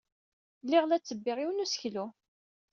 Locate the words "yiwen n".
1.39-1.63